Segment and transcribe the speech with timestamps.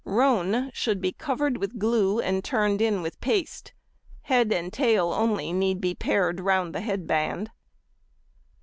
[0.03, 3.71] |95| Roan should be covered with glue and turned in with paste.
[4.23, 7.51] Head and tail only need be pared round the head band.